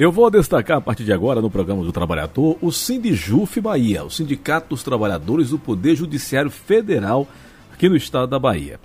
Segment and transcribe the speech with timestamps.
[0.00, 4.10] Eu vou destacar a partir de agora no programa do Trabalhador o Sindijuf Bahia, o
[4.10, 7.28] Sindicato dos Trabalhadores do Poder Judiciário Federal
[7.70, 8.80] aqui no estado da Bahia.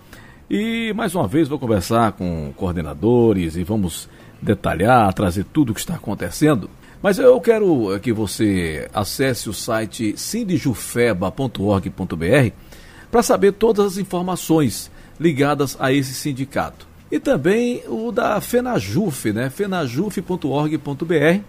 [0.50, 4.10] E mais uma vez vou conversar com coordenadores e vamos
[4.42, 6.70] detalhar, trazer tudo o que está acontecendo.
[7.02, 12.52] Mas eu quero que você acesse o site sindijufeba.org.br
[13.10, 16.86] para saber todas as informações ligadas a esse sindicato.
[17.12, 19.50] E também o da FENAJUF, né?
[19.50, 21.42] fenajuf.org.br,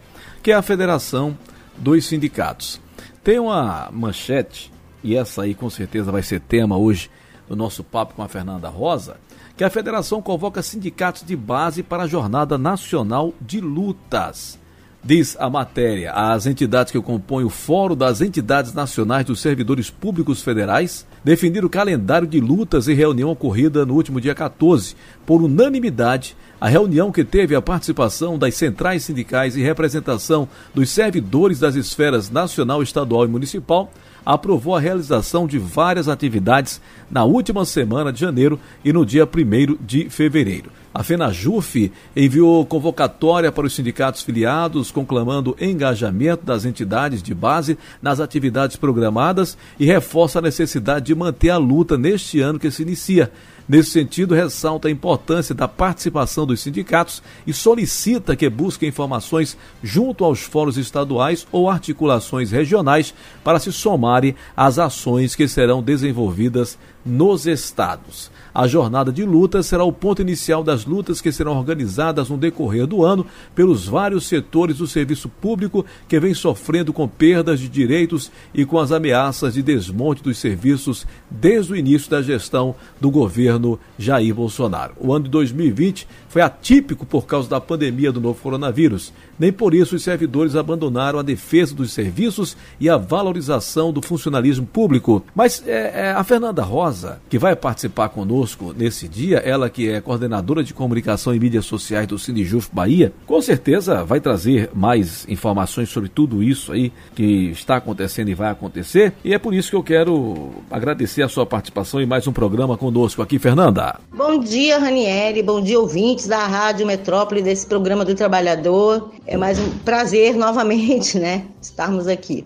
[0.42, 1.36] que é a Federação
[1.76, 2.80] dos Sindicatos.
[3.24, 7.10] Tem uma manchete, e essa aí com certeza vai ser tema hoje
[7.48, 9.16] do nosso papo com a Fernanda Rosa,
[9.56, 14.58] que a federação convoca sindicatos de base para a Jornada Nacional de Lutas.
[15.06, 20.42] Diz a matéria, as entidades que compõem o Fórum das Entidades Nacionais dos Servidores Públicos
[20.42, 24.96] Federais definiram o calendário de lutas e reunião ocorrida no último dia 14.
[25.24, 31.60] Por unanimidade, a reunião que teve a participação das centrais sindicais e representação dos servidores
[31.60, 33.92] das esferas nacional, estadual e municipal
[34.24, 39.76] aprovou a realização de várias atividades na última semana de janeiro e no dia 1
[39.86, 40.72] de fevereiro.
[40.96, 48.18] A FENAJUF enviou convocatória para os sindicatos filiados, conclamando engajamento das entidades de base nas
[48.18, 53.30] atividades programadas e reforça a necessidade de manter a luta neste ano que se inicia.
[53.68, 60.24] Nesse sentido, ressalta a importância da participação dos sindicatos e solicita que busquem informações junto
[60.24, 63.12] aos fóruns estaduais ou articulações regionais
[63.44, 68.30] para se somarem às ações que serão desenvolvidas nos estados.
[68.52, 72.86] A jornada de luta será o ponto inicial das lutas que serão organizadas no decorrer
[72.86, 78.32] do ano pelos vários setores do serviço público que vem sofrendo com perdas de direitos
[78.54, 83.78] e com as ameaças de desmonte dos serviços desde o início da gestão do governo
[83.98, 84.94] Jair Bolsonaro.
[84.98, 89.12] O ano de 2020 foi atípico por causa da pandemia do novo coronavírus.
[89.38, 94.66] Nem por isso os servidores abandonaram a defesa dos serviços e a valorização do funcionalismo
[94.66, 95.22] público.
[95.34, 96.95] Mas é, é, a Fernanda Rosa,
[97.28, 102.06] que vai participar conosco, nesse dia, ela que é coordenadora de comunicação e mídias sociais
[102.06, 107.76] do Sindijuft Bahia, com certeza vai trazer mais informações sobre tudo isso aí que está
[107.76, 109.12] acontecendo e vai acontecer.
[109.24, 112.76] E é por isso que eu quero agradecer a sua participação em mais um programa
[112.76, 113.98] conosco aqui, Fernanda.
[114.12, 119.12] Bom dia, Ranieri, bom dia, ouvintes da Rádio Metrópole desse programa do Trabalhador.
[119.26, 122.44] É mais um prazer novamente, né, estarmos aqui.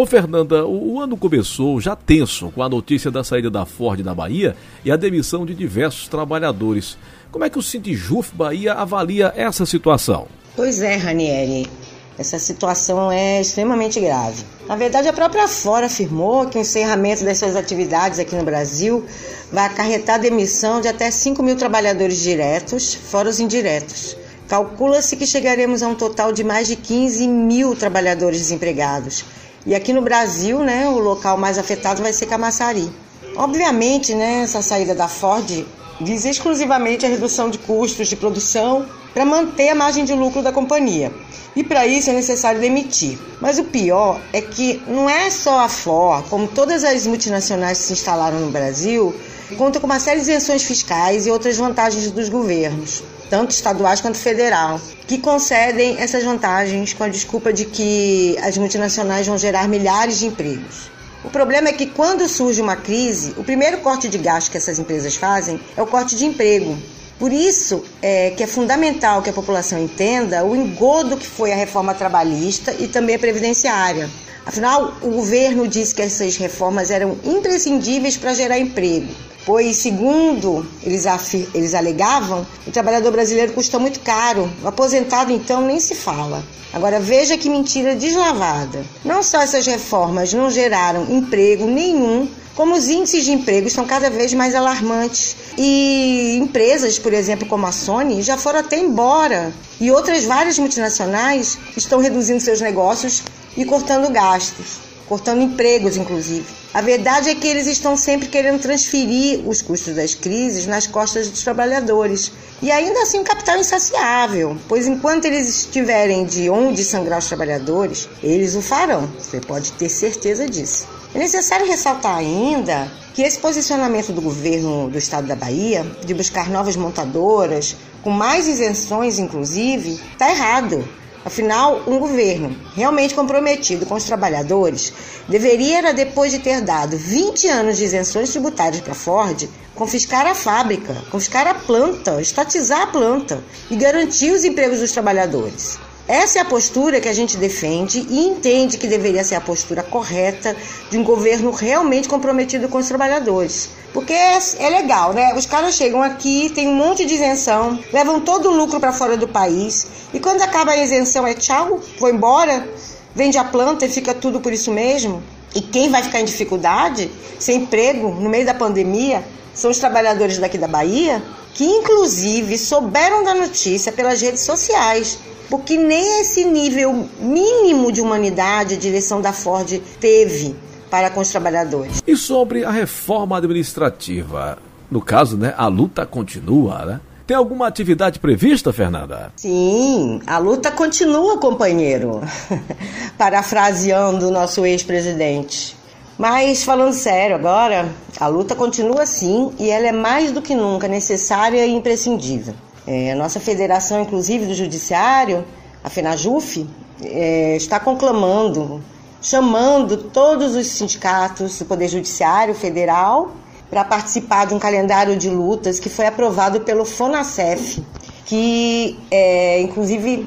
[0.00, 4.00] Ô Fernanda, o, o, ano começou já tenso com a notícia da saída da Ford
[4.00, 4.54] da Bahia
[4.84, 6.96] e a demissão de diversos trabalhadores.
[7.32, 10.28] Como é que o Sindijuf Bahia avalia essa situação?
[10.54, 11.68] Pois é, Ranieri.
[12.16, 14.44] Essa situação é extremamente grave.
[14.68, 19.04] Na verdade, a própria Fora afirmou que o encerramento das suas atividades aqui no Brasil
[19.52, 24.16] vai acarretar a demissão de até 5 mil trabalhadores diretos, fora os indiretos.
[24.46, 29.24] Calcula-se que chegaremos a um total de mais de 15 mil trabalhadores desempregados,
[29.68, 32.90] e aqui no Brasil, né, o local mais afetado vai ser Camaçari.
[33.36, 35.66] Obviamente, né, essa saída da Ford
[36.00, 40.50] visa exclusivamente a redução de custos de produção para manter a margem de lucro da
[40.52, 41.12] companhia.
[41.54, 43.18] E para isso é necessário demitir.
[43.42, 47.84] Mas o pior é que não é só a Ford, como todas as multinacionais que
[47.88, 49.14] se instalaram no Brasil,
[49.58, 54.18] conta com uma série de isenções fiscais e outras vantagens dos governos tanto estaduais quanto
[54.18, 60.18] federal, que concedem essas vantagens com a desculpa de que as multinacionais vão gerar milhares
[60.18, 60.90] de empregos.
[61.24, 64.78] O problema é que quando surge uma crise, o primeiro corte de gasto que essas
[64.78, 66.78] empresas fazem é o corte de emprego.
[67.18, 71.56] Por isso é que é fundamental que a população entenda o engodo que foi a
[71.56, 74.08] reforma trabalhista e também a previdenciária.
[74.46, 79.12] Afinal, o governo disse que essas reformas eram imprescindíveis para gerar emprego
[79.48, 81.06] pois, segundo eles,
[81.54, 84.52] eles alegavam, o trabalhador brasileiro custa muito caro.
[84.62, 86.44] O aposentado, então, nem se fala.
[86.70, 88.84] Agora veja que mentira deslavada.
[89.02, 94.10] Não só essas reformas não geraram emprego nenhum, como os índices de emprego estão cada
[94.10, 95.34] vez mais alarmantes.
[95.56, 99.50] E empresas, por exemplo, como a Sony, já foram até embora.
[99.80, 103.22] E outras várias multinacionais estão reduzindo seus negócios
[103.56, 106.44] e cortando gastos cortando empregos, inclusive.
[106.74, 111.28] A verdade é que eles estão sempre querendo transferir os custos das crises nas costas
[111.28, 112.30] dos trabalhadores.
[112.60, 118.08] E ainda assim, um capital insaciável, pois enquanto eles estiverem de onde sangrar os trabalhadores,
[118.22, 119.08] eles o farão.
[119.18, 120.86] Você pode ter certeza disso.
[121.14, 126.50] É necessário ressaltar ainda que esse posicionamento do governo do estado da Bahia, de buscar
[126.50, 130.86] novas montadoras, com mais isenções inclusive, está errado.
[131.28, 134.94] Afinal, um governo realmente comprometido com os trabalhadores
[135.28, 140.94] deveria, depois de ter dado 20 anos de isenções tributárias para Ford, confiscar a fábrica,
[141.10, 145.78] confiscar a planta, estatizar a planta e garantir os empregos dos trabalhadores.
[146.08, 149.82] Essa é a postura que a gente defende e entende que deveria ser a postura
[149.82, 150.56] correta
[150.88, 153.68] de um governo realmente comprometido com os trabalhadores.
[153.92, 155.34] Porque é, é legal, né?
[155.34, 159.18] Os caras chegam aqui, tem um monte de isenção, levam todo o lucro para fora
[159.18, 162.66] do país e quando acaba a isenção é tchau, vou embora,
[163.14, 165.22] vende a planta e fica tudo por isso mesmo.
[165.54, 169.24] E quem vai ficar em dificuldade, sem emprego, no meio da pandemia,
[169.54, 171.22] são os trabalhadores daqui da Bahia,
[171.54, 175.18] que inclusive souberam da notícia pelas redes sociais
[175.50, 180.54] porque nem esse nível mínimo de humanidade a direção da Ford teve
[180.90, 182.02] para com os trabalhadores.
[182.06, 184.58] E sobre a reforma administrativa?
[184.90, 187.00] No caso, né, a luta continua, né?
[187.28, 189.30] Tem alguma atividade prevista, Fernanda?
[189.36, 192.22] Sim, a luta continua, companheiro.
[193.18, 195.76] Parafraseando o nosso ex-presidente.
[196.16, 197.86] Mas falando sério agora,
[198.18, 202.54] a luta continua sim e ela é mais do que nunca necessária e imprescindível.
[202.86, 205.44] É, a nossa federação, inclusive do Judiciário,
[205.84, 206.66] a FENAJUF,
[207.02, 208.82] é, está conclamando,
[209.20, 213.34] chamando todos os sindicatos do Poder Judiciário Federal
[213.70, 217.82] para participar de um calendário de lutas que foi aprovado pelo FONACEF,
[218.24, 220.26] que é, inclusive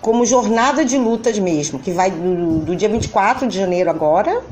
[0.00, 4.42] como jornada de lutas mesmo, que vai do, do dia 24 de janeiro agora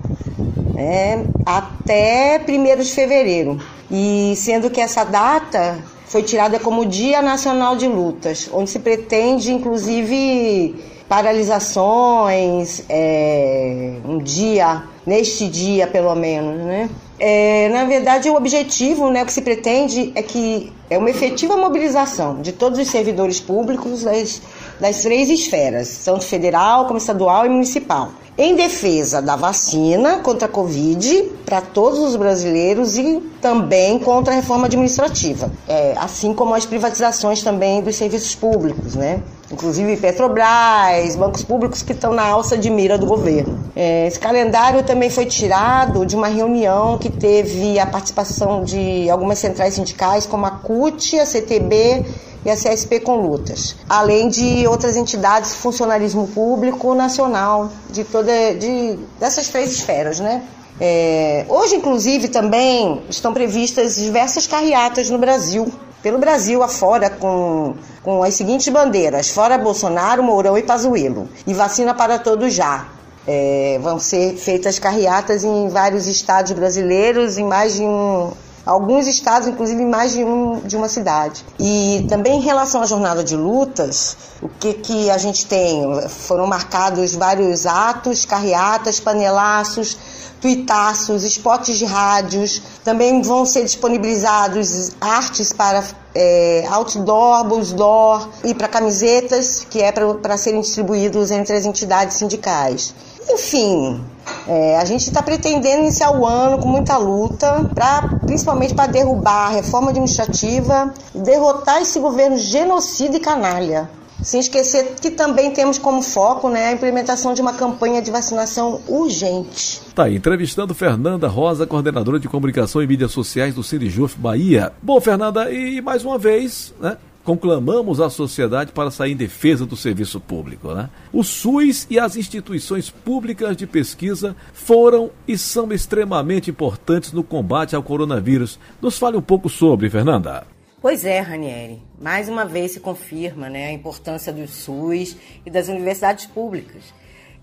[0.76, 3.58] é, até 1 de fevereiro.
[3.90, 5.78] E sendo que essa data
[6.12, 10.74] foi tirada como Dia Nacional de Lutas, onde se pretende, inclusive,
[11.08, 16.90] paralisações, é, um dia, neste dia pelo menos, né?
[17.18, 21.56] É, na verdade, o objetivo, né, o que se pretende é que é uma efetiva
[21.56, 24.42] mobilização de todos os servidores públicos das,
[24.78, 30.50] das três esferas, tanto federal como estadual e municipal em defesa da vacina contra a
[30.50, 36.64] Covid para todos os brasileiros e também contra a reforma administrativa, é, assim como as
[36.64, 39.22] privatizações também dos serviços públicos, né?
[39.52, 43.58] Inclusive Petrobras, bancos públicos que estão na alça de mira do governo.
[43.76, 49.38] É, esse calendário também foi tirado de uma reunião que teve a participação de algumas
[49.38, 52.04] centrais sindicais, como a CUT, a CTB
[52.44, 58.98] e a CSP com lutas, além de outras entidades, funcionalismo público nacional, de toda, de,
[59.20, 60.42] dessas três esferas, né?
[60.80, 65.70] É, hoje, inclusive, também estão previstas diversas carreatas no Brasil,
[66.02, 71.94] pelo Brasil afora, com, com as seguintes bandeiras: fora Bolsonaro, Mourão e Pazuello, e vacina
[71.94, 72.88] para todos já.
[73.24, 78.32] É, vão ser feitas carreatas em vários estados brasileiros, em mais de um,
[78.64, 81.44] alguns estados, inclusive mais de, um, de uma cidade.
[81.58, 85.82] E também em relação à jornada de lutas, o que, que a gente tem?
[86.08, 89.96] Foram marcados vários atos, carreatas, panelaços,
[90.40, 98.66] tuitaços, spots de rádios, também vão ser disponibilizados artes para é, outdoor, bullsdoor e para
[98.66, 102.92] camisetas, que é para serem distribuídos entre as entidades sindicais.
[103.30, 104.04] Enfim,
[104.46, 109.48] é, a gente está pretendendo iniciar o ano com muita luta, pra, principalmente para derrubar
[109.48, 113.88] a reforma administrativa derrotar esse governo genocida e canalha.
[114.22, 118.80] Sem esquecer que também temos como foco né, a implementação de uma campanha de vacinação
[118.86, 119.80] urgente.
[119.94, 124.72] Tá aí, entrevistando Fernanda Rosa, coordenadora de comunicação e mídias sociais do Cirijuf Bahia.
[124.80, 126.96] Bom, Fernanda, e mais uma vez, né?
[127.24, 130.74] Conclamamos a sociedade para sair em defesa do serviço público.
[130.74, 130.88] Né?
[131.12, 137.76] O SUS e as instituições públicas de pesquisa foram e são extremamente importantes no combate
[137.76, 138.58] ao coronavírus.
[138.80, 140.46] Nos fale um pouco sobre, Fernanda.
[140.80, 141.80] Pois é, Ranieri.
[142.00, 146.82] Mais uma vez se confirma né, a importância do SUS e das universidades públicas,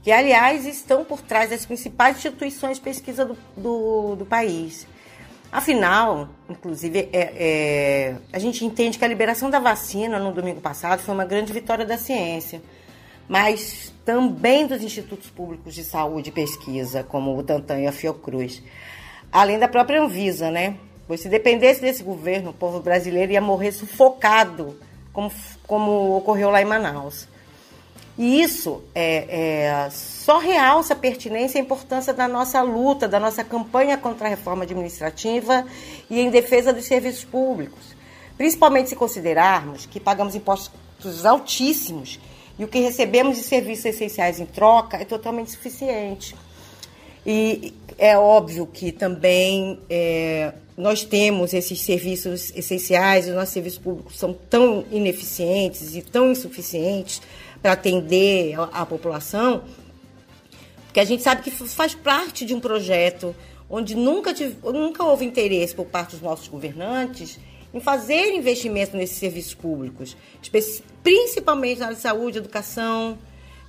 [0.04, 4.86] que, aliás, estão por trás das principais instituições de pesquisa do, do, do país.
[5.52, 11.00] Afinal, inclusive, é, é, a gente entende que a liberação da vacina no domingo passado
[11.00, 12.62] foi uma grande vitória da ciência,
[13.28, 18.62] mas também dos institutos públicos de saúde e pesquisa, como o Tantan e a Fiocruz,
[19.32, 20.76] além da própria Anvisa, né?
[21.08, 24.78] Pois se dependesse desse governo, o povo brasileiro ia morrer sufocado,
[25.12, 25.32] como,
[25.66, 27.28] como ocorreu lá em Manaus.
[28.20, 33.18] E isso é, é, só realça a pertinência e a importância da nossa luta, da
[33.18, 35.66] nossa campanha contra a reforma administrativa
[36.10, 37.96] e em defesa dos serviços públicos.
[38.38, 42.20] Principalmente se considerarmos que pagamos impostos altíssimos
[42.58, 46.36] e o que recebemos de serviços essenciais em troca é totalmente suficiente.
[47.26, 54.18] E é óbvio que também é, nós temos esses serviços essenciais, os nossos serviços públicos
[54.18, 57.22] são tão ineficientes e tão insuficientes
[57.62, 59.64] para atender a, a população,
[60.86, 63.36] porque a gente sabe que faz parte de um projeto
[63.70, 67.40] onde nunca, tive, nunca houve interesse por parte dos nossos governantes
[67.72, 70.18] em fazer investimento nesses serviços públicos,
[71.04, 73.18] principalmente na área de saúde, educação,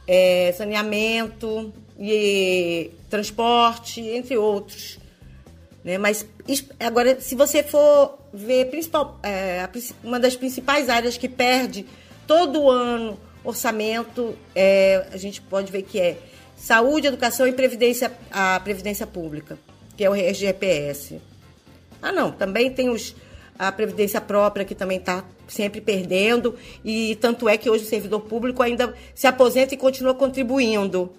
[0.07, 4.99] é, saneamento e transporte, entre outros.
[5.85, 5.99] Né?
[5.99, 6.27] Mas
[6.79, 9.69] agora, se você for ver principal, é,
[10.03, 11.85] uma das principais áreas que perde
[12.27, 16.19] todo ano orçamento, é, a gente pode ver que é
[16.57, 19.59] saúde, educação e previdência, a previdência pública,
[19.97, 21.21] que é o RGPS.
[22.03, 23.15] Ah, não, também tem os,
[23.59, 28.21] a previdência própria que também está sempre perdendo e tanto é que hoje o servidor
[28.21, 31.13] público ainda se aposenta e continua contribuindo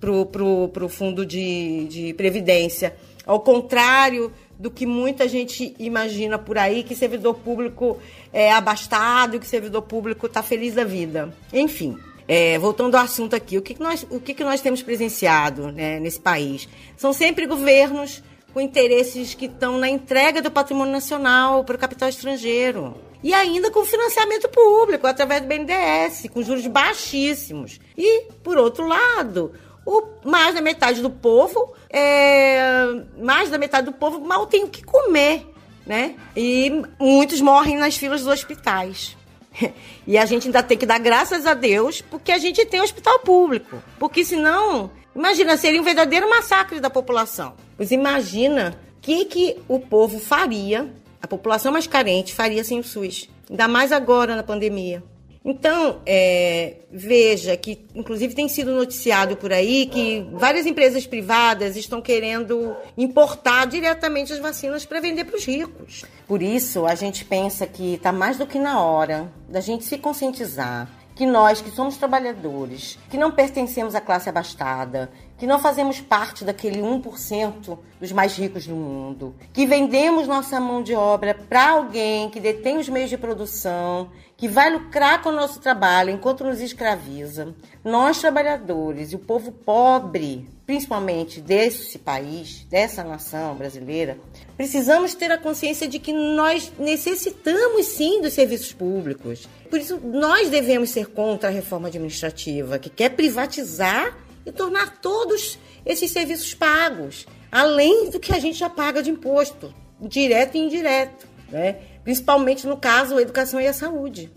[0.00, 2.94] para o fundo de, de previdência.
[3.24, 7.98] Ao contrário do que muita gente imagina por aí, que servidor público
[8.32, 11.34] é abastado, que servidor público está feliz da vida.
[11.52, 14.82] Enfim, é, voltando ao assunto aqui, o que, que nós, o que, que nós temos
[14.82, 16.68] presenciado né, nesse país?
[16.96, 22.08] São sempre governos com interesses que estão na entrega do patrimônio nacional para o capital
[22.08, 22.94] estrangeiro.
[23.22, 27.80] E ainda com financiamento público, através do BNDES, com juros baixíssimos.
[27.96, 29.52] E, por outro lado,
[29.84, 32.86] o, mais da metade do povo, é,
[33.18, 35.46] mais da metade do povo mal tem o que comer,
[35.86, 36.14] né?
[36.36, 39.16] E muitos morrem nas filas dos hospitais.
[40.04, 43.20] E a gente ainda tem que dar graças a Deus porque a gente tem hospital
[43.20, 43.80] público.
[44.00, 47.54] Porque senão, imagina, seria um verdadeiro massacre da população.
[47.76, 52.82] Pois imagina o que, que o povo faria, a população mais carente faria sem o
[52.82, 53.28] SUS.
[53.48, 55.04] Ainda mais agora na pandemia.
[55.44, 62.00] Então, é, veja que, inclusive, tem sido noticiado por aí que várias empresas privadas estão
[62.00, 66.04] querendo importar diretamente as vacinas para vender para os ricos.
[66.28, 69.98] Por isso, a gente pensa que está mais do que na hora da gente se
[69.98, 75.10] conscientizar que nós, que somos trabalhadores, que não pertencemos à classe abastada,
[75.42, 80.84] que não fazemos parte daquele 1% dos mais ricos do mundo, que vendemos nossa mão
[80.84, 85.34] de obra para alguém que detém os meios de produção, que vai lucrar com o
[85.34, 87.56] nosso trabalho enquanto nos escraviza.
[87.82, 94.18] Nós, trabalhadores e o povo pobre, principalmente desse país, dessa nação brasileira,
[94.56, 99.48] precisamos ter a consciência de que nós necessitamos sim dos serviços públicos.
[99.68, 105.58] Por isso, nós devemos ser contra a reforma administrativa, que quer privatizar e tornar todos
[105.84, 111.26] esses serviços pagos, além do que a gente já paga de imposto, direto e indireto,
[111.50, 111.76] né?
[112.04, 114.30] principalmente no caso a educação e a saúde.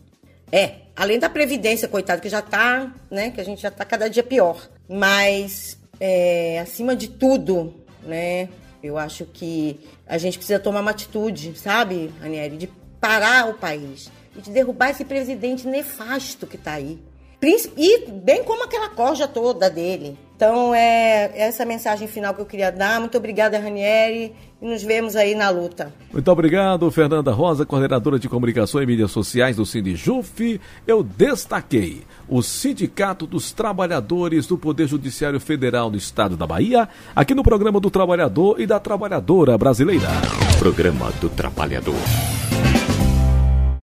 [0.51, 4.07] É, além da previdência, coitado, que já está, né, que a gente já está cada
[4.07, 4.69] dia pior.
[4.87, 8.47] Mas, é, acima de tudo, né,
[8.81, 12.67] eu acho que a gente precisa tomar uma atitude, sabe, Aniele, de
[13.01, 16.99] parar o país e de derrubar esse presidente nefasto que está aí.
[17.77, 20.17] E bem como aquela corja toda dele.
[20.35, 22.99] Então, é essa mensagem final que eu queria dar.
[22.99, 25.93] Muito obrigada, Ranieri, e nos vemos aí na luta.
[26.11, 30.59] Muito obrigado, Fernanda Rosa, coordenadora de comunicação e mídias sociais do Sindijuf.
[30.85, 37.33] Eu destaquei o Sindicato dos Trabalhadores do Poder Judiciário Federal do Estado da Bahia, aqui
[37.33, 40.09] no programa do Trabalhador e da Trabalhadora Brasileira.
[40.59, 41.95] Programa do Trabalhador.